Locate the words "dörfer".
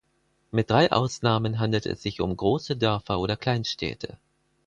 2.75-3.19